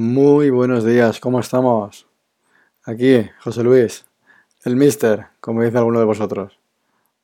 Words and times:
Muy 0.00 0.50
buenos 0.50 0.84
días, 0.84 1.18
¿cómo 1.18 1.40
estamos? 1.40 2.06
Aquí, 2.84 3.28
José 3.40 3.64
Luis, 3.64 4.06
el 4.64 4.76
Mister, 4.76 5.26
como 5.40 5.64
dice 5.64 5.76
alguno 5.76 5.98
de 5.98 6.04
vosotros. 6.04 6.56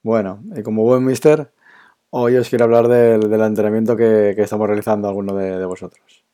Bueno, 0.03 0.43
y 0.57 0.65
como 0.65 0.83
buen 0.83 1.05
Mister, 1.05 1.53
hoy 2.11 2.35
os 2.35 2.49
quiero 2.49 2.65
hablar 2.65 2.89
del, 2.89 3.33
entrenamiento 3.33 3.97
que, 3.97 4.31
estamos 4.31 4.67
realizando 4.67 5.07
alguno 5.07 5.37
de, 5.37 5.65
vosotros. 5.65 6.25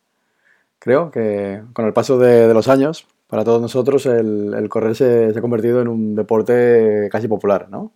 Creo 0.79 1.11
que 1.11 1.63
con 1.75 1.85
el 1.85 1.93
paso 1.93 2.17
de, 2.17 2.55
los 2.55 2.69
años, 2.69 3.07
para 3.27 3.45
todos 3.45 3.61
nosotros 3.61 4.07
el, 4.07 4.67
correr 4.71 4.97
se, 4.97 5.35
ha 5.37 5.41
convertido 5.43 5.83
en 5.83 5.89
un 5.89 6.15
deporte 6.15 7.11
casi 7.13 7.29
popular, 7.29 7.69
¿no? 7.69 7.93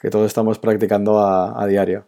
Que 0.00 0.08
todos 0.08 0.28
estamos 0.28 0.58
practicando 0.58 1.18
a, 1.18 1.66
diario. 1.66 2.06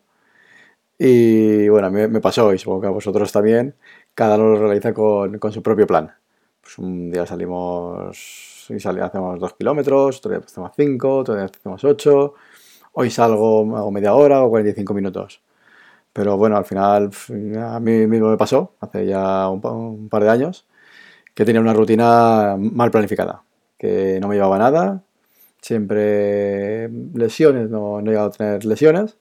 Y 0.98 1.69
bueno, 1.69 1.89
a 1.89 1.91
mí 1.91 2.09
me 2.09 2.23
pasó, 2.23 2.55
y 2.55 2.59
supongo 2.59 2.80
que 2.80 2.87
a 2.87 2.91
vosotros 2.91 3.30
también, 3.32 3.75
cada 4.15 4.37
uno 4.37 4.55
lo 4.55 4.61
realiza 4.67 4.95
con, 4.95 5.39
su 5.53 5.62
propio 5.62 5.87
plan. 5.87 6.12
Pues 6.61 6.79
un 6.79 7.11
día 7.11 7.27
salimos 7.27 8.66
y 8.71 8.77
hacemos 8.77 9.41
dos 9.41 9.55
kilómetros, 9.55 10.19
otro 10.19 10.30
día 10.33 10.41
hacemos 10.45 10.73
cinco, 10.77 11.19
otro 11.19 11.34
día 11.34 11.45
hacemos 11.45 11.84
ocho, 11.84 12.35
hoy 12.93 13.11
salgo, 13.11 13.77
hago 13.77 13.91
media 13.91 14.15
hora 14.15 14.43
o 14.43 14.51
45 14.51 14.95
minutos. 14.95 15.43
Pero 16.12 16.37
bueno, 16.38 16.57
al 16.57 16.65
final 16.65 17.11
a 17.59 17.80
mí 17.80 18.07
mismo 18.07 18.30
me 18.30 18.37
pasó, 18.38 18.74
hace 18.80 19.07
ya 19.07 19.48
un, 19.51 20.09
par 20.09 20.23
de 20.24 20.30
años, 20.30 20.66
que 21.35 21.45
tenía 21.45 21.60
una 21.60 21.74
rutina 21.74 22.57
mal 22.59 22.91
planificada, 22.91 23.43
que 23.79 24.19
no 24.21 24.29
me 24.29 24.37
llevaba 24.37 24.59
nada, 24.59 25.05
siempre 25.60 26.88
lesiones, 27.15 27.71
no, 27.71 28.01
no 28.01 28.10
he 28.10 28.15
llegado 28.15 28.29
a 28.29 28.30
tener 28.33 28.65
lesiones, 28.65 29.19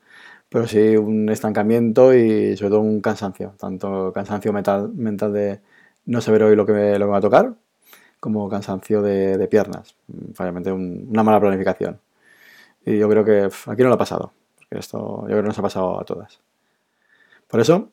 pero 0.54 0.68
sí 0.68 0.96
un 0.96 1.30
estancamiento 1.30 2.14
y 2.14 2.56
sobre 2.56 2.70
todo 2.70 2.82
un 2.82 3.02
cansancio, 3.02 3.56
tanto 3.58 4.14
cansancio 4.14 4.54
mental, 4.54 4.94
mental 4.94 5.34
de 5.34 5.62
no 6.06 6.22
saber 6.22 6.44
hoy 6.44 6.56
lo 6.56 6.64
que, 6.64 6.74
me, 6.74 7.00
lo 7.00 7.08
que 7.08 7.12
va 7.12 7.18
a 7.18 7.22
tocar, 7.22 7.56
como 8.20 8.48
cansancio 8.50 9.02
de, 9.02 9.48
piernas, 9.48 9.96
finalmente 10.36 10.72
una 10.72 11.24
mala 11.24 11.40
planificación. 11.40 12.00
Y 12.86 13.00
yo 13.00 13.10
creo 13.10 13.26
que 13.26 13.50
aquí 13.66 13.82
no 13.82 13.88
lo 13.88 13.96
ha 13.96 13.98
pasado, 13.98 14.32
porque 14.56 14.78
esto 14.78 15.22
yo 15.22 15.30
creo 15.30 15.42
que 15.42 15.48
nos 15.48 15.58
ha 15.58 15.64
pasado 15.64 16.00
a 16.00 16.06
todas. 16.06 16.40
Por 17.48 17.60
eso, 17.60 17.90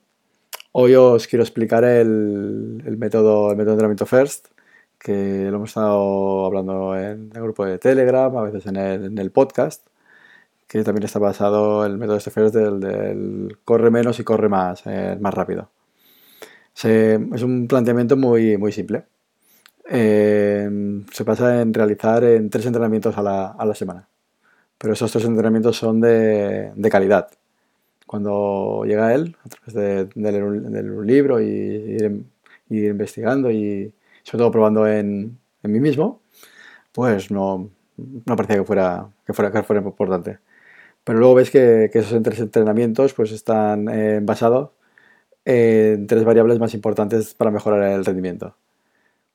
hoy 0.72 0.94
os 0.96 1.26
quiero 1.28 1.42
explicar 1.42 1.82
el, 1.84 2.82
método, 2.98 3.52
el 3.52 3.56
método 3.56 3.70
de 3.70 3.84
entrenamiento 3.84 4.04
FIRST, 4.04 4.48
que 4.98 5.48
lo 5.50 5.56
hemos 5.56 5.70
estado 5.70 6.44
hablando 6.44 6.94
en 6.94 7.32
el 7.34 7.42
grupo 7.42 7.64
de 7.64 7.78
Telegram, 7.78 8.36
a 8.36 8.42
veces 8.42 8.66
en 8.66 8.76
el, 8.76 9.04
en 9.06 9.16
el 9.16 9.30
podcast, 9.30 9.89
que 10.70 10.84
también 10.84 11.02
está 11.02 11.18
basado 11.18 11.84
el 11.84 11.98
método 11.98 12.16
este 12.16 12.30
del, 12.52 12.78
del 12.78 13.58
corre 13.64 13.90
menos 13.90 14.20
y 14.20 14.24
corre 14.24 14.48
más, 14.48 14.82
eh, 14.86 15.18
más 15.20 15.34
rápido. 15.34 15.68
es 16.84 17.42
un 17.42 17.66
planteamiento 17.66 18.16
muy, 18.16 18.56
muy 18.56 18.70
simple. 18.70 19.04
Eh, 19.90 20.70
se 21.12 21.24
pasa 21.24 21.60
en 21.60 21.74
realizar 21.74 22.22
tres 22.48 22.66
entrenamientos 22.66 23.18
a 23.18 23.22
la, 23.22 23.46
a 23.48 23.66
la 23.66 23.74
semana. 23.74 24.08
Pero 24.78 24.92
esos 24.92 25.10
tres 25.10 25.24
entrenamientos 25.24 25.76
son 25.76 26.00
de, 26.00 26.70
de 26.76 26.88
calidad. 26.88 27.28
Cuando 28.06 28.84
llega 28.86 29.12
él, 29.12 29.36
a 29.44 29.48
través 29.48 29.74
de, 29.74 30.08
leer, 30.14 30.44
un, 30.44 31.06
libro 31.06 31.40
y 31.40 31.46
ir, 31.48 32.24
investigando 32.68 33.50
y 33.50 33.92
sobre 34.22 34.38
todo 34.38 34.52
probando 34.52 34.86
en, 34.86 35.36
en 35.64 35.72
mí 35.72 35.80
mismo, 35.80 36.20
pues 36.92 37.32
no, 37.32 37.70
no 37.96 38.36
parecía 38.36 38.58
que 38.58 38.64
fuera, 38.64 39.08
que 39.26 39.32
fuera, 39.32 39.50
que 39.50 39.62
fuera 39.64 39.82
importante. 39.82 40.38
Pero 41.04 41.18
luego 41.18 41.34
ves 41.34 41.50
que, 41.50 41.90
esos 41.92 42.22
tres 42.22 42.40
entrenamientos 42.40 43.14
pues 43.14 43.32
están 43.32 43.88
eh, 43.88 44.20
basados 44.22 44.70
en 45.44 46.06
tres 46.06 46.24
variables 46.24 46.58
más 46.58 46.74
importantes 46.74 47.34
para 47.34 47.50
mejorar 47.50 47.82
el 47.92 48.04
rendimiento. 48.04 48.56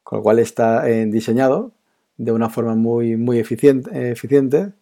Con 0.03 0.19
lo 0.19 0.23
cual 0.23 0.39
está 0.39 0.89
eh, 0.89 1.05
diseñado 1.07 1.71
de 2.17 2.31
una 2.31 2.49
forma 2.49 2.75
muy, 2.75 3.17
muy 3.17 3.39
eficiente, 3.39 4.11
eficiente 4.11 4.73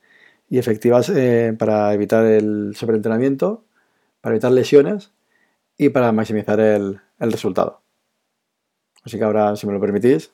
y 0.49 0.59
efectiva 0.59 1.01
eh, 1.15 1.55
para 1.57 1.93
evitar 1.93 2.25
el 2.25 2.75
sobreentrenamiento, 2.75 3.63
para 4.21 4.35
evitar 4.35 4.51
lesiones 4.51 5.11
y 5.77 5.89
para 5.89 6.11
maximizar 6.11 6.59
el, 6.59 6.99
resultado. 7.19 7.81
Así 9.03 9.17
que 9.17 9.23
ahora, 9.23 9.55
si 9.55 9.65
me 9.67 9.73
lo 9.73 9.79
permitís, 9.79 10.31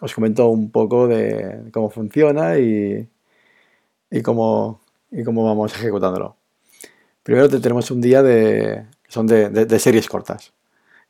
os 0.00 0.14
comento 0.14 0.48
un 0.48 0.70
poco 0.70 1.08
de 1.08 1.70
cómo 1.72 1.90
funciona 1.90 2.58
y 2.58 3.08
cómo, 4.24 4.81
y 5.12 5.22
cómo 5.22 5.44
vamos 5.44 5.74
ejecutándolo. 5.74 6.36
Primero 7.22 7.48
tenemos 7.48 7.90
un 7.90 8.00
día 8.00 8.22
de, 8.22 8.86
son 9.08 9.26
de, 9.26 9.78
series 9.78 10.08
cortas 10.08 10.52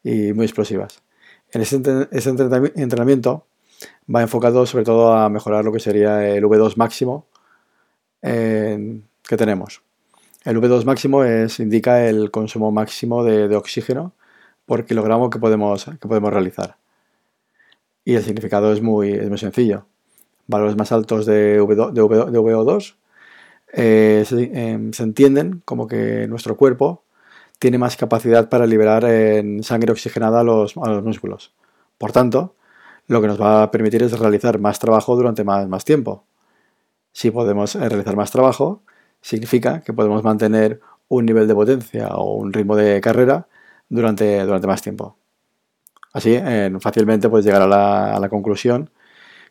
y 0.03 0.33
muy 0.33 0.45
explosivas. 0.45 1.03
En 1.53 1.63
ese, 1.63 1.77
entrenamiento 1.77 3.47
va 4.13 4.23
enfocado 4.23 4.67
sobre 4.67 4.85
todo 4.85 5.13
a 5.15 5.29
mejorar 5.29 5.65
lo 5.65 5.73
que 5.73 5.81
sería 5.81 6.29
el 6.29 6.45
V2 6.45 6.77
máximo 6.77 7.27
que 8.21 9.37
tenemos. 9.37 9.83
El 10.45 10.61
V2 10.61 10.85
máximo 10.85 11.25
es, 11.25 11.61
indica 11.61 12.07
el 12.07 12.31
consumo 12.31 12.73
máximo 12.73 13.25
de, 13.25 13.55
oxígeno 13.57 14.13
por 14.67 14.85
kilogramo 14.85 15.31
que 15.31 15.39
podemos, 15.39 15.85
que 15.85 16.09
podemos 16.09 16.33
realizar. 16.33 16.77
Y 18.05 18.15
el 18.15 18.23
significado 18.25 18.73
es 18.73 18.83
muy, 18.83 19.13
es 19.13 19.29
muy 19.29 19.39
sencillo. 19.39 19.87
Valores 20.49 20.77
más 20.77 20.91
altos 20.91 21.25
de, 21.25 21.61
v 21.61 21.77
de, 21.77 22.03
VO2 22.03 22.97
eh, 23.73 24.25
em, 24.31 24.93
se, 24.93 25.03
entienden 25.03 25.63
como 25.65 25.87
que 25.87 26.27
nuestro 26.29 26.57
cuerpo 26.57 27.05
tiene 27.59 27.79
más 27.79 27.97
capacidad 27.97 28.49
para 28.49 28.67
liberar 28.67 29.05
en 29.05 29.63
sangre 29.63 29.93
oxigenada 29.93 30.41
a 30.41 30.45
los, 30.45 30.77
a 30.77 30.91
los, 30.91 31.05
músculos. 31.05 31.55
Por 31.99 32.13
tanto, 32.13 32.55
lo 33.07 33.21
que 33.23 33.29
nos 33.29 33.41
va 33.41 33.63
a 33.63 33.71
permitir 33.71 34.03
es 34.03 34.19
realizar 34.19 34.59
más 34.59 34.79
trabajo 34.79 35.17
durante 35.17 35.45
más, 35.45 35.69
más 35.69 35.85
tiempo. 35.85 36.25
Si 37.13 37.31
podemos 37.31 37.75
eh, 37.77 37.89
realizar 37.89 38.17
más 38.17 38.31
trabajo, 38.31 38.83
significa 39.21 39.81
que 39.83 39.93
podemos 39.93 40.23
mantener 40.25 40.81
un 41.09 41.27
nivel 41.27 41.49
de 41.49 41.55
potencia 41.55 42.09
o 42.09 42.35
un 42.35 42.53
ritmo 42.53 42.77
de 42.77 43.01
carrera 43.01 43.47
durante, 43.89 44.45
durante 44.45 44.67
más 44.67 44.83
tiempo. 44.83 45.17
Así, 46.13 46.39
fácilmente 46.81 47.29
puedes 47.31 47.47
llegar 47.47 47.63
a 47.63 47.67
la, 47.67 48.15
a 48.15 48.21
la, 48.21 48.29
conclusión 48.29 48.91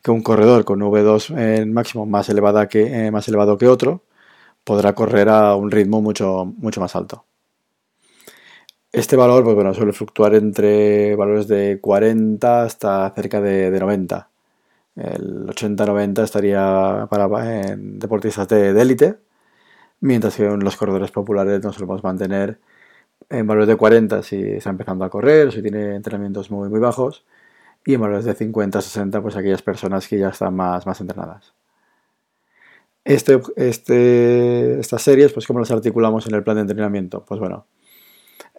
que 0.04 0.12
un 0.12 0.22
corredor 0.22 0.64
con 0.64 0.80
V2 0.80 1.36
en 1.38 1.74
máximo 1.74 2.06
más, 2.06 2.30
elevada 2.30 2.68
que, 2.68 3.08
eh, 3.08 3.12
más 3.12 3.28
elevado 3.28 3.58
que 3.58 3.68
otro 3.68 4.04
podrá 4.64 4.94
correr 4.94 5.30
a 5.30 5.56
un 5.56 5.72
ritmo 5.72 6.02
mucho, 6.02 6.46
mucho 6.46 6.82
más 6.82 6.96
alto. 6.96 7.26
Este 8.92 9.16
valor 9.16 9.44
pues 9.44 9.56
bueno, 9.56 9.74
suele 9.74 9.94
fluctuar 9.94 10.36
entre 10.36 11.16
valores 11.16 11.48
de 11.48 11.80
40 11.82 12.64
hasta 12.64 13.10
cerca 13.12 13.40
de, 13.40 13.72
90. 13.72 14.30
El 14.96 15.48
80-90 15.48 16.24
estaría 16.24 17.08
para 17.10 17.62
en 17.72 18.00
deportistas 18.00 18.48
de 18.50 18.70
élite, 18.82 19.18
mientras 20.02 20.36
que 20.36 20.46
en 20.46 20.60
los 20.64 20.78
corredores 20.78 21.12
populares 21.12 21.64
nos 21.64 21.76
solemos 21.76 22.04
mantener 22.04 22.60
en 23.30 23.48
valores 23.48 23.68
de 23.70 23.78
40 23.78 24.24
si 24.24 24.42
está 24.44 24.70
empezando 24.72 25.06
a 25.06 25.10
correr 25.10 25.52
si 25.54 25.62
tiene 25.62 25.96
entrenamientos 25.96 26.52
muy, 26.52 26.70
muy 26.70 26.80
bajos, 26.80 27.26
y 27.86 27.94
en 27.96 28.02
valores 28.02 28.26
de 28.26 28.36
50-60 28.36 29.22
pues 29.22 29.36
aquellas 29.36 29.62
personas 29.62 30.08
que 30.08 30.20
ya 30.20 30.30
están 30.30 30.56
más, 30.56 30.86
más 30.86 31.02
entrenadas. 31.02 31.54
Este, 33.04 33.42
este, 33.56 34.80
estas 34.80 35.02
series, 35.02 35.34
pues 35.34 35.48
¿cómo 35.48 35.60
las 35.60 35.72
articulamos 35.72 36.28
en 36.28 36.36
el 36.36 36.44
plan 36.44 36.58
de 36.58 36.62
entrenamiento? 36.62 37.26
Pues 37.26 37.40
bueno, 37.40 37.66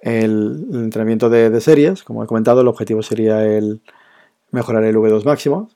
el, 0.03 0.66
entrenamiento 0.72 1.30
de, 1.30 1.60
series, 1.60 2.03
como 2.03 2.25
he 2.25 2.26
comentado, 2.26 2.62
el 2.62 2.69
objetivo 2.69 3.03
sería 3.03 3.44
el 3.44 3.82
mejorar 4.50 4.84
el 4.84 4.97
V2 4.97 5.25
máximo, 5.25 5.70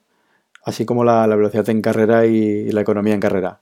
así 0.65 0.85
como 0.85 1.05
la, 1.05 1.25
velocidad 1.27 1.69
en 1.69 1.81
carrera 1.81 2.25
y, 2.25 2.69
la 2.71 2.81
economía 2.81 3.13
en 3.13 3.21
carrera. 3.21 3.61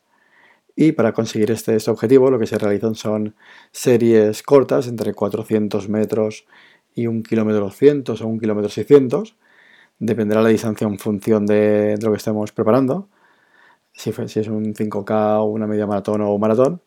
Y 0.75 0.93
para 0.93 1.13
conseguir 1.13 1.51
este, 1.51 1.75
este, 1.75 1.91
objetivo 1.91 2.31
lo 2.31 2.39
que 2.39 2.47
se 2.47 2.57
realizan 2.57 2.95
son 2.95 3.35
series 3.71 4.43
cortas 4.43 4.87
entre 4.87 5.13
400 5.13 5.87
metros 5.89 6.45
y 6.95 7.07
1 7.07 7.23
km 7.23 7.53
200 7.53 8.21
o 8.21 8.27
1 8.27 8.39
km 8.41 8.69
600. 8.69 9.35
Dependerá 9.99 10.41
la 10.41 10.49
distancia 10.49 10.87
en 10.87 10.99
función 10.99 11.45
de 11.45 11.97
lo 12.01 12.11
que 12.11 12.17
estemos 12.17 12.51
preparando 12.51 13.07
si, 13.95 14.09
es 14.09 14.47
un 14.47 14.73
5K 14.73 15.39
o 15.39 15.45
una 15.45 15.67
media 15.67 15.87
maratón 15.87 16.21
o 16.21 16.37
maratón, 16.37 16.81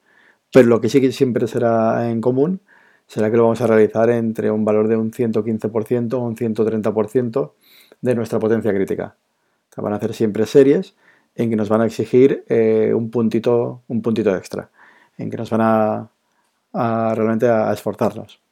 pero 0.52 0.69
lo 0.69 0.81
que 0.81 0.88
sí 0.88 1.00
que 1.00 1.12
siempre 1.12 1.46
será 1.46 2.10
en 2.10 2.20
común 2.20 2.60
será 3.06 3.31
que 3.31 3.37
lo 3.38 3.44
vamos 3.44 3.60
a 3.62 3.66
realizar 3.66 4.10
entre 4.10 4.50
un 4.50 4.64
valor 4.64 4.88
de 4.88 4.96
un 4.96 5.10
115% 5.12 6.14
o 6.14 6.19
un 6.20 6.37
130% 6.37 7.52
de 8.02 8.14
nuestra 8.14 8.38
potencia 8.38 8.72
crítica. 8.72 9.16
van 9.76 9.93
a 9.93 9.96
hacer 9.96 10.14
siempre 10.14 10.46
series 10.46 10.94
en 11.34 11.50
que 11.50 11.56
nos 11.56 11.69
van 11.69 11.82
a 11.82 11.87
exigir 11.87 12.44
eh, 12.49 12.93
un, 12.94 13.10
puntito, 13.10 13.82
un 13.88 14.02
puntito 14.02 14.34
extra, 14.37 14.70
en 15.16 15.31
que 15.31 15.37
nos 15.37 15.50
van 15.50 15.60
a, 16.72 17.14
realmente 17.14 17.49
a 17.49 17.72
esforzarnos, 17.72 18.43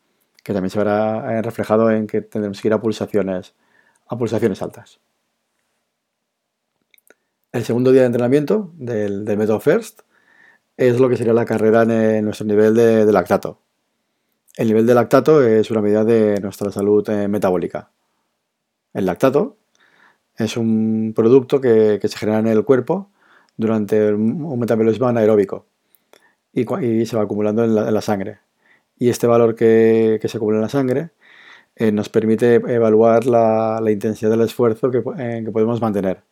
que 0.43 0.53
también 0.53 0.71
se 0.71 0.79
verá 0.79 1.43
reflejado 1.43 1.91
en 1.91 2.07
que 2.07 2.23
tendremos 2.23 2.61
que 2.61 2.69
ir 2.69 2.75
a 2.75 2.81
pulsaciones, 2.81 3.55
a 4.09 4.17
pulsaciones 4.17 4.63
altas. 4.63 5.01
El 7.57 7.65
segundo 7.65 7.91
día 7.91 8.03
de 8.03 8.09
entrenamiento 8.09 8.71
del, 8.77 9.25
método 9.25 9.61
FIRST 9.61 10.01
es 10.77 11.01
lo 11.01 11.09
que 11.09 11.17
sería 11.17 11.33
la 11.33 11.47
carrera 11.47 11.85
en, 11.85 12.23
nuestro 12.27 12.45
nivel 12.45 12.75
de, 12.75 13.11
lactato. 13.11 13.63
El 14.59 14.69
nivel 14.69 14.85
de 14.85 14.95
lactato 14.95 15.43
es 15.43 15.71
una 15.71 15.81
medida 15.81 16.05
de 16.05 16.39
nuestra 16.43 16.71
salud 16.71 17.09
eh, 17.09 17.29
metabólica. 17.29 17.89
El 18.93 19.07
lactato 19.07 19.57
es 20.37 20.59
un 20.59 21.15
producto 21.17 21.59
que, 21.59 21.99
se 22.03 22.19
genera 22.19 22.41
en 22.41 22.49
el 22.49 22.63
cuerpo 22.63 23.09
durante 23.57 24.13
un 24.13 24.59
metabolismo 24.59 25.09
anaeróbico 25.09 25.65
y, 26.53 27.07
se 27.07 27.17
va 27.17 27.23
acumulando 27.23 27.65
en 27.65 27.75
la, 27.75 28.03
sangre. 28.03 28.41
Y 28.99 29.09
este 29.09 29.27
valor 29.27 29.55
que, 29.55 30.21
se 30.23 30.37
acumula 30.37 30.59
en 30.59 30.63
la 30.63 30.69
sangre 30.69 31.11
eh, 31.75 31.91
nos 31.91 32.11
permite 32.11 32.57
evaluar 32.57 33.25
la, 33.25 33.81
intensidad 33.89 34.31
del 34.31 34.43
esfuerzo 34.43 34.91
que, 34.91 35.01
podemos 35.01 35.81
mantener. 35.81 36.23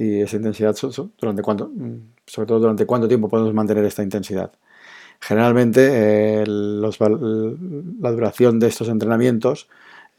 Y 0.00 0.22
esa 0.22 0.36
intensidad, 0.36 0.74
durante 1.18 1.42
cuánto, 1.42 1.68
mm, 1.68 2.14
sobre 2.24 2.46
todo 2.46 2.60
durante 2.60 2.86
cuánto 2.86 3.06
tiempo 3.06 3.28
podemos 3.28 3.52
mantener 3.52 3.84
esta 3.84 4.02
intensidad. 4.02 4.50
Generalmente 5.20 6.42
eh, 6.42 6.44
la 6.46 8.10
duración 8.10 8.58
de 8.58 8.68
estos 8.68 8.88
entrenamientos 8.88 9.68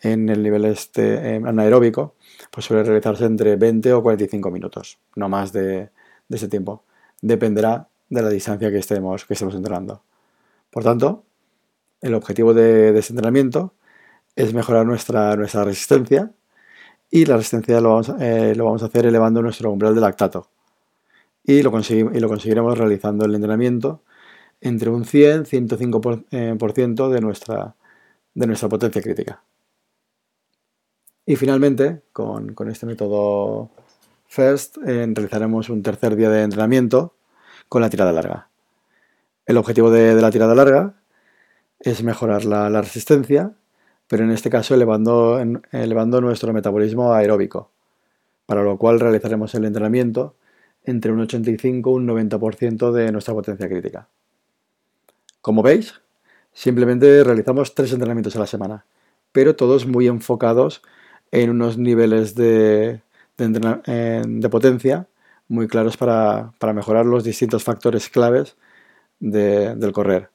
en 0.01 0.29
el 0.29 0.43
nivel 0.43 0.65
este, 0.65 1.35
anaeróbico 1.37 2.13
pues 2.51 2.67
suele 2.67 2.83
realizarse 2.83 3.25
entre 3.25 3.55
20 3.55 3.93
o 3.93 4.03
45 4.03 4.51
minutos, 4.51 4.99
no 5.15 5.29
más 5.29 5.51
de, 5.51 5.89
ese 6.29 6.47
tiempo. 6.47 6.83
Dependerá 7.19 7.87
de 8.09 8.21
la 8.21 8.29
distancia 8.29 8.69
que 8.69 8.77
estemos, 8.77 9.25
que 9.25 9.33
estemos 9.33 9.55
entrenando. 9.55 10.03
Por 10.69 10.83
tanto, 10.83 11.23
el 12.01 12.13
objetivo 12.13 12.53
de, 12.53 12.95
ese 12.99 13.13
entrenamiento 13.13 13.73
es 14.35 14.53
mejorar 14.53 14.85
nuestra, 14.85 15.35
nuestra 15.35 15.63
resistencia 15.63 16.31
y 17.11 17.25
la 17.25 17.37
resistencia 17.37 17.79
lo 17.81 17.89
vamos, 17.89 18.11
eh, 18.19 18.55
lo 18.55 18.65
vamos, 18.65 18.81
a 18.81 18.87
hacer 18.87 19.05
elevando 19.05 19.41
nuestro 19.41 19.69
umbral 19.69 19.93
de 19.93 20.01
lactato. 20.01 20.49
Y 21.43 21.61
lo, 21.61 21.71
conseguiremos 21.71 22.77
realizando 22.77 23.25
el 23.25 23.35
entrenamiento 23.35 24.01
entre 24.61 24.89
un 24.89 25.03
100-105% 25.03 27.09
de 27.09 27.21
nuestra, 27.21 27.75
de 28.33 28.47
nuestra 28.47 28.69
potencia 28.69 29.01
crítica. 29.01 29.43
Y 31.25 31.35
finalmente, 31.35 32.03
con, 32.13 32.55
este 32.69 32.85
método 32.85 33.71
FIRST, 34.27 34.77
eh, 34.85 35.11
realizaremos 35.13 35.69
un 35.69 35.83
tercer 35.83 36.15
día 36.15 36.29
de 36.29 36.43
entrenamiento 36.43 37.15
con 37.67 37.81
la 37.81 37.89
tirada 37.89 38.11
larga. 38.11 38.49
El 39.45 39.57
objetivo 39.57 39.91
de, 39.91 40.19
la 40.21 40.31
tirada 40.31 40.55
larga 40.55 40.95
es 41.79 42.03
mejorar 42.03 42.45
la, 42.45 42.81
resistencia, 42.81 43.53
pero 44.11 44.25
en 44.25 44.31
este 44.31 44.49
caso 44.49 44.75
elevando, 44.75 45.41
elevando 45.71 46.19
nuestro 46.19 46.51
metabolismo 46.51 47.13
aeróbico, 47.13 47.71
para 48.45 48.61
lo 48.61 48.77
cual 48.77 48.99
realizaremos 48.99 49.55
el 49.55 49.63
entrenamiento 49.63 50.35
entre 50.83 51.13
un 51.13 51.21
85 51.21 51.89
y 51.89 51.93
un 51.93 52.07
90% 52.09 52.91
de 52.91 53.09
nuestra 53.13 53.33
potencia 53.33 53.69
crítica. 53.69 54.09
Como 55.39 55.63
veis, 55.63 56.01
simplemente 56.51 57.23
realizamos 57.23 57.73
tres 57.73 57.93
entrenamientos 57.93 58.35
a 58.35 58.39
la 58.39 58.47
semana, 58.47 58.83
pero 59.31 59.55
todos 59.55 59.87
muy 59.87 60.07
enfocados 60.07 60.81
en 61.31 61.49
unos 61.49 61.77
niveles 61.77 62.35
de, 62.35 62.99
potencia 64.51 65.07
muy 65.47 65.69
claros 65.69 65.95
para, 65.95 66.51
mejorar 66.73 67.05
los 67.05 67.23
distintos 67.23 67.63
factores 67.63 68.09
claves 68.09 68.57
del 69.21 69.93
correr. 69.93 70.27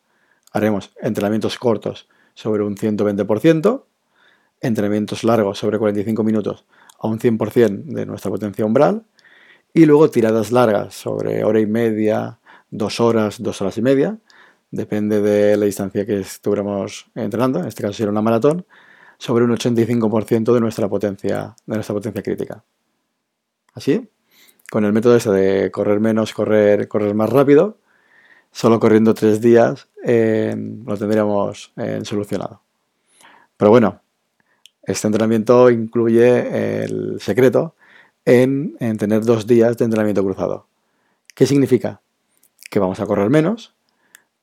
Haremos 0.51 0.93
entrenamientos 1.03 1.59
cortos 1.59 2.09
sobre 2.37 2.63
un 2.63 2.77
120%, 2.77 3.85
entrenamientos 4.61 5.25
largos 5.25 5.59
sobre 5.59 5.79
45 5.79 6.23
minutos 6.23 6.67
a 6.99 7.09
un 7.09 7.19
100% 7.19 7.85
de 7.85 8.07
nuestra 8.07 8.31
potencia 8.31 8.65
umbral 8.65 9.05
y 9.73 9.87
luego 9.87 10.11
tiradas 10.11 10.53
largas 10.53 10.95
sobre 10.95 11.45
hora 11.45 11.61
y 11.61 11.67
media, 11.67 12.39
dos 12.71 13.01
horas, 13.01 13.43
dos 13.43 13.61
horas 13.63 13.79
y 13.79 13.83
media, 13.83 14.19
depende 14.71 15.23
de 15.23 15.57
la 15.57 15.65
distancia 15.65 16.05
que 16.05 16.21
estuviéramos 16.21 17.11
entrenando, 17.15 17.61
en 17.61 17.69
este 17.69 17.83
caso 17.83 17.95
sería 17.95 18.11
una 18.11 18.23
maratón, 18.23 18.67
sobre 19.19 19.45
un 19.45 19.51
85% 19.57 20.53
de 20.53 20.61
nuestra 20.61 20.89
potencia, 20.89 21.57
de 21.65 21.75
nuestra 21.75 21.95
potencia 21.95 22.23
crítica. 22.23 22.63
Así, 23.73 24.11
con 24.71 24.85
el 24.85 24.93
método 24.93 25.17
ese 25.17 25.31
de 25.31 25.71
correr 25.71 26.01
menos, 26.01 26.35
correr, 26.35 26.87
correr 26.87 27.15
más 27.15 27.31
rápido, 27.31 27.79
solo 28.57 28.81
corriendo 28.81 29.13
tres 29.13 29.43
días 29.43 29.87
lo 30.03 30.97
tendríamos 30.97 31.75
solucionado. 32.05 32.63
Pero 33.59 33.71
bueno, 33.71 34.01
este 34.83 35.09
entrenamiento 35.09 35.71
incluye 35.71 36.85
el 36.85 37.21
secreto 37.21 37.75
en 38.25 38.79
tener 38.97 39.27
dos 39.27 39.47
días 39.47 39.77
de 39.77 39.85
entrenamiento 39.85 40.25
cruzado. 40.25 40.69
¿Qué 41.35 41.45
significa? 41.45 42.01
Que 42.71 42.79
vamos 42.79 42.99
a 43.01 43.05
correr 43.05 43.29
menos, 43.29 43.75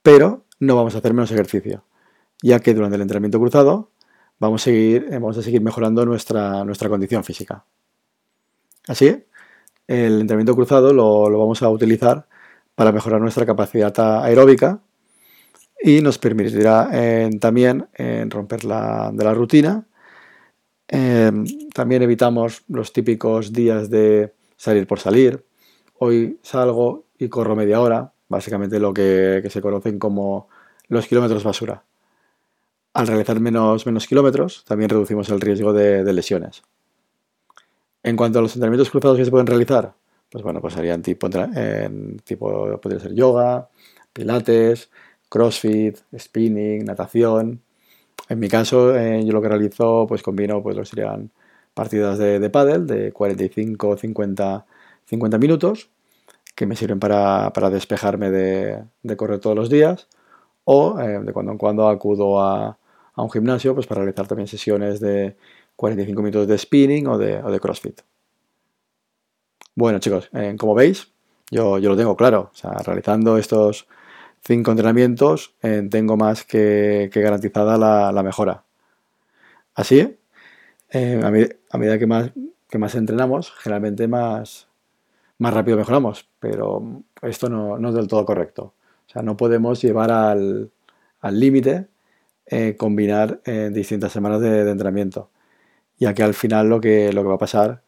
pero 0.04 0.44
no 0.60 0.76
vamos 0.76 0.94
a 0.94 1.00
hacer 1.00 1.16
menos 1.16 1.32
ejercicio, 1.32 1.84
ya 2.44 2.60
que 2.60 2.76
durante 2.76 2.98
el 2.98 3.02
entrenamiento 3.02 3.40
cruzado 3.40 3.90
vamos 4.38 4.62
a 4.62 4.66
seguir, 4.66 5.08
eh, 5.10 5.14
vamos 5.14 5.40
a 5.40 5.42
seguir 5.42 5.62
mejorando 5.62 6.06
nuestra, 6.06 6.64
nuestra 6.66 6.88
condición 6.88 7.24
física. 7.24 7.66
Así, 8.88 9.26
el 9.88 10.22
entrenamiento 10.22 10.56
cruzado 10.56 10.94
lo, 10.94 11.36
vamos 11.36 11.64
a 11.64 11.70
utilizar 11.70 12.28
para 12.76 12.92
mejorar 12.92 13.22
nuestra 13.22 13.46
capacidad 13.46 13.94
aeróbica 14.24 14.80
y 15.82 16.02
nos 16.02 16.18
permitirá 16.18 16.90
eh, 16.94 17.30
también 17.40 17.88
eh, 17.94 18.26
romper 18.30 18.66
la, 18.66 19.12
de 19.14 19.24
la 19.24 19.34
rutina. 19.34 19.86
también 21.74 22.04
evitamos 22.04 22.64
los 22.68 22.94
típicos 22.94 23.52
días 23.52 23.90
de 23.90 24.34
salir 24.58 24.88
por 24.88 25.00
salir. 25.00 25.44
Hoy 26.00 26.40
salgo 26.42 27.06
y 27.18 27.30
corro 27.30 27.56
media 27.56 27.82
hora, 27.82 28.14
básicamente 28.30 28.80
lo 28.80 28.94
que, 28.94 29.44
se 29.50 29.62
conocen 29.62 30.00
como 30.00 30.48
los 30.88 31.08
kilómetros 31.08 31.44
basura. 31.44 31.84
Al 32.94 33.08
realizar 33.08 33.40
menos 33.40 34.08
kilómetros, 34.08 34.64
también 34.66 34.90
reducimos 34.90 35.30
el 35.30 35.42
riesgo 35.42 35.74
de, 35.74 36.12
lesiones. 36.14 36.64
En 38.04 38.16
cuanto 38.16 38.40
a 38.40 38.42
los 38.42 38.56
entrenamientos 38.56 38.90
cruzados 38.90 39.18
que 39.18 39.26
se 39.26 39.32
pueden 39.32 39.48
realizar, 39.48 39.96
pues 40.34 40.44
bueno, 40.44 40.62
pues 40.62 40.74
serían 40.74 41.04
tipo, 41.04 41.30
en 41.56 42.18
tipo 42.26 42.80
podría 42.82 43.00
ser 43.00 43.14
yoga, 43.14 43.70
pilates, 44.14 44.90
crossfit, 45.30 46.00
spinning, 46.18 46.86
natación. 46.86 47.62
En 48.30 48.40
mi 48.40 48.50
caso, 48.50 48.96
eh, 48.98 49.24
yo 49.26 49.34
lo 49.34 49.42
que 49.44 49.50
realizo, 49.50 50.08
pues 50.08 50.24
combino, 50.24 50.64
pues 50.64 50.76
lo 50.76 50.86
serían 50.86 51.32
partidas 51.76 52.18
de, 52.18 52.40
de 52.40 52.50
pádel 52.50 52.88
de 52.88 53.12
45, 53.14 53.98
50, 53.98 54.66
50 55.06 55.38
minutos 55.38 55.90
que 56.56 56.66
me 56.66 56.76
sirven 56.76 57.00
para, 57.00 57.52
despejarme 57.72 58.32
de, 58.32 58.86
correr 59.18 59.40
todos 59.40 59.56
los 59.56 59.70
días 59.70 60.08
o 60.66 61.00
eh, 61.00 61.20
de 61.20 61.34
cuando 61.34 61.52
en 61.52 61.58
cuando 61.60 61.88
acudo 61.88 62.42
a, 62.42 62.80
un 63.18 63.30
gimnasio 63.30 63.76
pues 63.76 63.86
para 63.88 64.02
realizar 64.02 64.28
también 64.28 64.48
sesiones 64.48 65.00
de 65.00 65.38
45 65.76 66.22
minutos 66.24 66.48
de 66.48 66.58
spinning 66.58 67.08
o 67.08 67.18
de, 67.20 67.60
CrossFit. 67.60 68.02
Bueno 69.76 70.00
chicos, 70.00 70.30
eh, 70.34 70.56
como 70.58 70.76
veis, 70.76 71.12
yo, 71.52 71.78
yo, 71.80 71.90
lo 71.90 71.98
tengo 71.98 72.16
claro. 72.16 72.52
O 72.54 72.56
sea, 72.56 72.72
realizando 72.74 73.38
estos 73.38 73.88
cinco 74.42 74.72
entrenamientos 74.72 75.56
eh, 75.62 75.88
tengo 75.90 76.18
más 76.18 76.44
que, 76.44 77.10
garantizada 77.14 77.78
la, 78.12 78.24
mejora. 78.24 78.64
Así, 79.76 80.18
a, 80.92 81.78
medida 81.78 81.98
que 81.98 82.08
más, 82.08 82.32
que 82.70 82.78
más 82.78 82.96
entrenamos, 82.96 83.52
generalmente 83.52 84.08
más, 84.08 84.68
más 85.38 85.54
rápido 85.54 85.78
mejoramos, 85.78 86.30
pero 86.40 87.04
esto 87.22 87.50
no, 87.50 87.90
es 87.90 87.96
del 87.96 88.08
todo 88.08 88.26
correcto. 88.26 88.74
O 89.08 89.10
sea, 89.12 89.22
no 89.22 89.38
podemos 89.38 89.82
llevar 89.82 90.12
al 90.12 90.72
límite 91.22 91.88
eh, 92.46 92.76
combinar 92.76 93.42
eh, 93.46 93.70
distintas 93.72 94.12
semanas 94.12 94.42
de, 94.42 94.70
entrenamiento, 94.70 95.30
ya 95.98 96.14
que 96.14 96.24
al 96.24 96.34
final 96.34 96.68
lo 96.68 96.82
que, 96.82 97.14
lo 97.14 97.22
que 97.22 97.30
va 97.30 97.36
a 97.36 97.38
pasar 97.38 97.83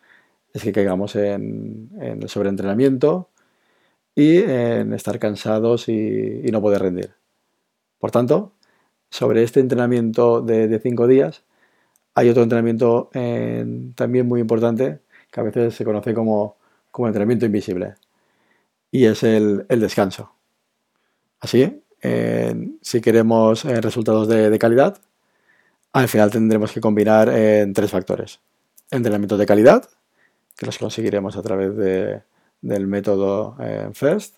es 0.58 0.64
que 0.64 0.72
caigamos 0.72 1.16
en, 1.16 1.90
el 2.00 2.30
sobreentrenamiento 2.30 3.30
y 4.16 4.38
en 4.38 4.94
estar 4.94 5.20
cansados 5.20 5.90
y, 5.90 6.42
no 6.52 6.62
poder 6.62 6.82
rendir. 6.82 7.14
Por 8.00 8.12
tanto, 8.12 8.54
sobre 9.10 9.44
este 9.44 9.60
entrenamiento 9.60 10.42
de, 10.42 10.80
cinco 10.80 11.08
días, 11.08 11.44
hay 12.14 12.30
otro 12.30 12.44
entrenamiento 12.44 13.10
eh, 13.14 13.66
también 13.96 14.28
muy 14.28 14.42
importante 14.42 15.00
que 15.32 15.40
a 15.40 15.44
veces 15.44 15.76
se 15.76 15.86
conoce 15.86 16.14
como 16.14 16.58
como 16.96 17.08
entrenamiento 17.08 17.46
invisible. 17.46 17.96
Y 18.90 19.04
es 19.04 19.22
el, 19.24 19.68
descanso. 19.68 20.32
Así, 21.42 21.84
si 22.82 23.02
queremos 23.02 23.66
eh, 23.66 23.82
resultados 23.82 24.30
de, 24.30 24.58
calidad, 24.58 24.98
al 25.92 26.08
final 26.08 26.32
tendremos 26.32 26.72
que 26.72 26.80
combinar 26.80 27.28
en 27.28 27.74
tres 27.74 27.92
factores. 27.92 28.40
Entrenamientos 28.92 29.38
de 29.38 29.46
calidad, 29.46 29.90
que 30.58 30.66
los 30.66 30.78
conseguiremos 30.78 31.38
a 31.38 31.42
través 31.42 31.76
del 32.62 32.88
método 32.88 33.58
eh, 33.60 33.90
FIRST, 33.94 34.36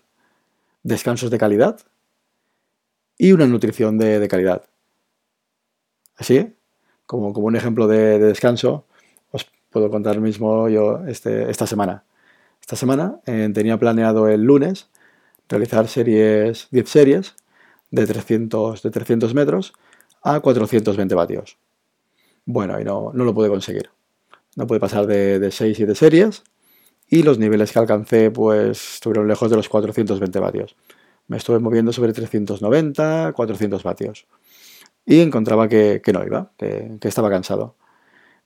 descansos 0.82 1.30
de 1.30 1.38
calidad 1.38 1.80
y 3.16 3.32
una 3.32 3.46
nutrición 3.46 3.98
de, 3.98 4.26
calidad. 4.28 4.64
Así, 6.16 6.54
como, 7.06 7.28
un 7.30 7.56
ejemplo 7.56 7.86
de, 7.86 8.18
descanso, 8.18 8.86
os 9.30 9.46
puedo 9.70 9.90
contar 9.90 10.20
mismo 10.20 10.68
yo 10.68 11.04
este, 11.06 11.50
esta 11.50 11.66
semana. 11.66 12.04
Esta 12.60 12.76
semana 12.76 13.20
eh, 13.26 13.50
tenía 13.52 13.78
planeado 13.78 14.28
el 14.28 14.42
lunes 14.42 14.88
realizar 15.48 15.88
series, 15.88 16.68
10 16.70 16.88
series 16.88 17.36
de 17.90 18.06
300, 18.06 18.82
de 18.82 18.90
300 18.90 19.34
metros 19.34 19.72
a 20.22 20.40
420 20.40 21.14
vatios. 21.14 21.58
Bueno, 22.44 22.80
y 22.80 22.84
no 22.84 23.12
lo 23.12 23.34
pude 23.34 23.48
conseguir. 23.48 23.90
No 24.58 24.66
puede 24.66 24.80
pasar 24.80 25.06
de, 25.06 25.38
de 25.38 25.52
6 25.52 25.78
y 25.78 25.84
de 25.84 25.94
series. 25.94 26.42
Y 27.08 27.22
los 27.22 27.38
niveles 27.38 27.72
que 27.72 27.78
alcancé, 27.78 28.30
pues 28.32 28.94
estuvieron 28.94 29.28
lejos 29.28 29.48
de 29.50 29.56
los 29.56 29.68
420 29.68 30.40
vatios. 30.40 30.76
Me 31.28 31.36
estuve 31.36 31.60
moviendo 31.60 31.92
sobre 31.92 32.12
390, 32.12 33.32
400 33.34 33.82
vatios. 33.84 34.26
Y 35.06 35.20
encontraba 35.20 35.68
que, 35.68 36.02
no 36.12 36.26
iba, 36.26 36.50
que, 36.58 36.98
estaba 37.02 37.30
cansado. 37.30 37.76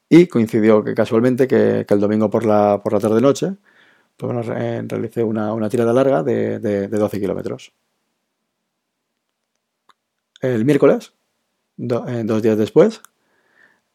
Y 0.07 0.27
coincidió 0.27 0.83
que 0.83 0.93
casualmente 0.93 1.47
que, 1.47 1.85
el 1.89 1.99
domingo 1.99 2.29
por 2.29 2.45
la, 2.45 2.79
por 2.83 2.93
la 2.93 2.99
tarde-noche, 2.99 3.55
pues 4.15 4.45
realicé 4.45 5.23
una, 5.23 5.69
tirada 5.69 5.93
larga 5.93 6.21
de, 6.21 6.59
de 6.59 6.87
12 6.87 7.19
kilómetros. 7.19 7.73
El 10.41 10.63
miércoles, 10.63 11.13
eh, 11.79 12.23
dos 12.23 12.43
días 12.43 12.57
después, 12.57 13.01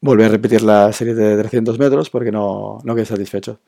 volví 0.00 0.22
a 0.24 0.28
repetir 0.28 0.62
la 0.62 0.92
serie 0.92 1.14
de 1.14 1.36
300 1.36 1.78
metros 1.78 2.10
porque 2.10 2.32
no, 2.32 2.78
no 2.84 2.94
quedé 2.94 3.04
satisfecho. 3.06 3.60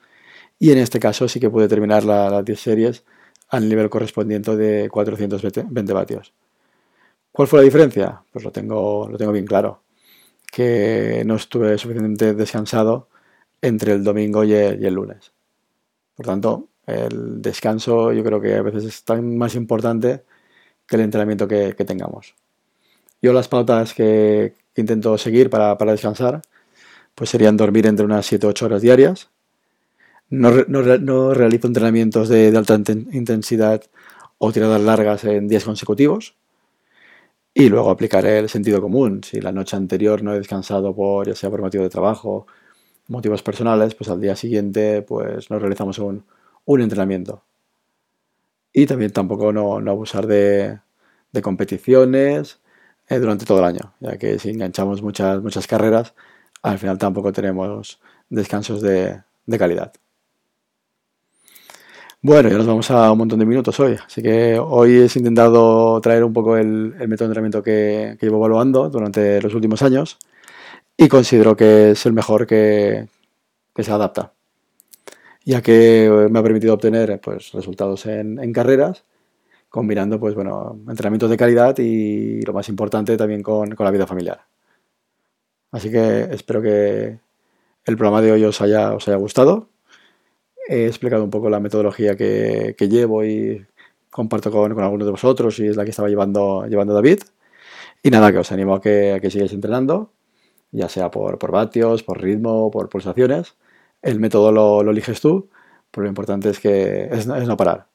Y 0.59 0.73
en 0.73 0.79
este 0.79 1.01
caso 1.01 1.29
sí 1.29 1.41
que 1.41 1.51
pude 1.51 1.69
terminar 1.69 2.05
las 2.05 2.45
10 2.45 2.61
series 2.61 3.05
al 3.49 3.69
nivel 3.69 3.91
correspondiente 3.91 4.57
de 4.57 4.89
420 4.91 5.93
vatios. 5.93 6.33
¿Cuál 7.33 7.49
fue 7.49 7.61
la 7.61 7.65
diferencia? 7.65 8.23
Pues 8.33 8.45
lo 8.45 8.53
tengo, 8.53 9.09
lo 9.09 9.19
tengo 9.19 9.33
bien 9.33 9.47
claro. 9.47 9.83
Que 10.53 11.23
no 11.25 11.37
estuve 11.37 11.79
suficientemente 11.79 12.35
descansado 12.35 13.09
entre 13.63 13.95
el 13.95 14.05
domingo 14.05 14.45
y 14.45 14.53
el, 14.53 14.95
lunes. 14.95 15.33
Por 16.15 16.27
tanto, 16.27 16.69
el 16.87 17.41
descanso 17.41 18.13
yo 18.13 18.25
creo 18.25 18.41
que 18.41 18.55
a 18.55 18.63
veces 18.63 18.85
es 18.85 19.05
tan 19.05 19.37
más 19.39 19.55
importante 19.55 20.25
que 20.87 20.97
el 20.97 21.03
entrenamiento 21.03 21.49
que 21.49 21.73
tengamos. 21.87 22.35
Yo 23.23 23.33
las 23.33 23.49
pautas 23.49 23.95
que, 23.95 24.55
intento 24.77 25.19
seguir 25.19 25.51
para, 25.51 25.77
descansar, 25.77 26.43
pues 27.15 27.31
serían 27.31 27.57
dormir 27.57 27.87
entre 27.87 28.05
unas 28.05 28.27
7 28.27 28.47
o 28.47 28.51
8 28.51 28.67
horas 28.67 28.83
diarias. 28.83 29.31
No, 30.31 30.51
no, 30.69 31.35
realizo 31.35 31.67
entrenamientos 31.67 32.29
de, 32.29 32.57
alta 32.57 32.75
intensidad 33.13 33.83
o 34.39 34.53
tiradas 34.53 34.81
largas 34.81 35.25
en 35.25 35.49
días 35.49 35.65
consecutivos. 35.65 36.37
Y 37.53 37.69
luego 37.69 37.91
aplicar 37.91 38.25
el 38.27 38.49
sentido 38.49 38.81
común. 38.81 39.23
Si 39.25 39.41
la 39.41 39.53
noche 39.53 39.77
anterior 39.77 40.23
no 40.23 40.33
he 40.35 40.39
descansado 40.39 40.95
por, 40.95 41.27
ya 41.27 41.35
sea 41.35 41.51
por 41.51 41.61
motivo 41.61 41.83
de 41.83 41.91
trabajo, 41.91 42.47
motivos 43.09 43.43
personales, 43.43 43.95
pues 43.95 44.09
al 44.09 44.21
día 44.21 44.37
siguiente 44.37 45.03
pues 45.03 45.51
no 45.51 45.59
realizamos 45.59 45.99
un, 45.99 46.25
entrenamiento. 46.67 47.45
Y 48.73 48.87
también 48.87 49.13
tampoco 49.13 49.53
no, 49.53 49.79
abusar 49.91 50.27
de, 50.29 50.79
de 51.33 51.43
competiciones, 51.43 52.60
eh, 53.11 53.19
durante 53.19 53.45
todo 53.45 53.59
el 53.59 53.65
año, 53.65 53.93
ya 53.99 54.17
que 54.17 54.39
si 54.39 54.51
enganchamos 54.51 55.03
muchas, 55.03 55.43
muchas 55.43 55.67
carreras, 55.67 56.15
al 56.63 56.79
final 56.79 56.97
tampoco 56.97 57.33
tenemos 57.33 58.01
descansos 58.29 58.81
de, 58.83 59.21
calidad. 59.59 59.93
Bueno, 62.23 62.49
ya 62.49 62.57
nos 62.57 62.69
vamos 62.69 62.89
a 62.93 63.11
un 63.11 63.19
montón 63.19 63.41
de 63.41 63.47
minutos 63.47 63.81
hoy, 63.81 63.97
así 64.07 64.23
que 64.23 64.61
hoy 64.61 64.99
he 64.99 65.19
intentado 65.19 66.01
traer 66.01 66.23
un 66.23 66.33
poco 66.33 66.57
el, 66.57 66.95
método 67.09 67.09
de 67.09 67.25
entrenamiento 67.25 67.63
que, 67.65 68.17
llevo 68.21 68.37
evaluando 68.37 68.89
durante 68.89 69.43
los 69.43 69.55
últimos 69.55 69.83
años 69.83 70.17
y 70.97 71.09
considero 71.09 71.57
que 71.57 71.91
es 71.93 72.07
el 72.07 72.13
mejor 72.13 72.47
que, 72.47 73.09
se 73.77 73.91
adapta, 73.91 74.35
ya 75.45 75.63
que 75.63 76.29
me 76.31 76.39
ha 76.39 76.43
permitido 76.45 76.75
obtener 76.75 77.21
pues, 77.21 77.51
resultados 77.53 78.07
en 78.07 78.53
carreras 78.53 79.05
combinando 79.71 80.21
pues 80.21 80.35
bueno, 80.35 80.81
entrenamientos 80.89 81.31
de 81.31 81.37
calidad 81.37 81.79
y 81.79 82.43
lo 82.43 82.53
más 82.53 82.69
importante 82.69 83.17
también 83.17 83.43
con, 83.43 83.75
la 83.79 83.91
vida 83.91 84.07
familiar. 84.07 84.45
Así 85.71 85.91
que 85.91 86.23
espero 86.33 86.61
que 86.61 87.21
el 87.85 87.97
programa 87.97 88.21
de 88.21 88.33
hoy 88.33 88.45
os 88.45 88.61
haya, 88.61 88.93
os 88.93 89.07
haya 89.09 89.17
gustado. 89.17 89.71
He 90.69 90.87
explicado 90.87 91.25
un 91.25 91.31
poco 91.31 91.49
la 91.51 91.61
metodología 91.61 92.17
que, 92.17 92.75
llevo 92.79 93.25
y 93.25 93.65
comparto 94.11 94.51
con, 94.51 94.79
algunos 94.81 95.07
de 95.07 95.13
vosotros 95.13 95.59
y 95.61 95.69
es 95.69 95.77
la 95.77 95.85
que 95.85 95.91
estaba 95.91 96.09
llevando, 96.09 96.67
llevando 96.67 96.93
David. 96.93 97.21
Y 98.03 98.11
nada, 98.11 98.33
que 98.33 98.39
os 98.39 98.53
animo 98.53 98.75
a 98.75 98.81
que, 98.81 99.13
a 99.13 99.21
que 99.21 99.31
sigáis 99.31 99.53
entrenando, 99.53 100.13
ya 100.73 100.89
sea 100.89 101.11
por, 101.11 101.39
por 101.39 101.53
vatios, 101.53 102.03
por 102.03 102.21
ritmo, 102.21 102.71
por 102.71 102.89
pulsaciones. 102.89 103.57
El 104.03 104.21
método 104.21 104.53
lo 104.53 104.91
eliges 104.91 105.21
tú, 105.21 105.51
pero 105.91 106.05
lo 106.05 106.09
importante 106.09 106.51
es 106.51 106.61
que 106.61 107.09
es 107.13 107.27
no 107.27 107.57
parar. 107.57 107.90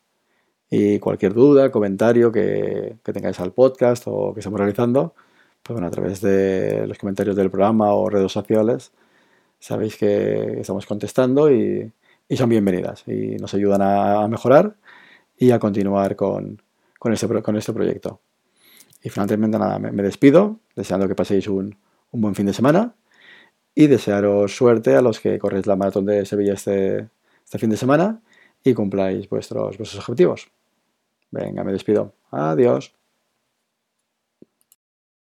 Y 0.78 1.00
cualquier 1.00 1.34
duda, 1.34 1.72
comentario 1.72 2.34
que, 2.34 2.98
tengáis 3.02 3.40
al 3.40 3.54
podcast 3.54 4.04
o 4.08 4.34
que 4.34 4.42
estamos 4.42 4.60
realizando, 4.60 5.16
pues 5.64 5.74
bueno, 5.74 5.88
a 5.88 5.90
través 5.90 6.20
de 6.20 6.86
los 6.86 6.98
comentarios 6.98 7.38
del 7.38 7.50
programa 7.50 7.94
o 7.94 8.10
redes 8.10 8.30
sociales, 8.30 8.92
sabéis 9.58 9.96
que 9.96 10.60
estamos 10.60 10.86
contestando 10.86 11.50
y, 11.50 11.94
son 12.36 12.50
bienvenidas 12.50 13.08
y 13.08 13.38
nos 13.38 13.54
ayudan 13.54 13.82
a, 13.84 14.28
mejorar 14.28 14.76
y 15.38 15.52
a 15.52 15.60
continuar 15.60 16.18
con, 16.18 16.62
con, 17.00 17.14
este, 17.14 17.42
con 17.42 17.56
este 17.56 17.72
proyecto. 17.72 18.20
Y 19.02 19.08
finalmente 19.10 19.58
nada, 19.58 19.80
me, 19.80 20.04
despido, 20.04 20.60
deseando 20.76 21.08
que 21.08 21.16
paséis 21.16 21.48
un, 21.48 21.78
un, 22.12 22.20
buen 22.22 22.36
fin 22.36 22.48
de 22.48 22.54
semana 22.54 22.96
y 23.74 23.88
desearos 23.88 24.54
suerte 24.54 24.94
a 24.98 25.02
los 25.02 25.22
que 25.22 25.40
corréis 25.40 25.68
la 25.68 25.78
maratón 25.78 26.06
de 26.06 26.26
Sevilla 26.26 26.54
este, 26.54 27.08
este 27.46 27.60
fin 27.60 27.70
de 27.70 27.78
semana 27.78 28.20
y 28.62 28.74
cumpláis 28.74 29.30
vuestros, 29.30 29.78
vuestros 29.78 30.00
objetivos. 30.00 30.50
Venga, 31.32 31.64
me 31.64 31.72
despido. 31.72 32.14
Adiós. 32.32 32.94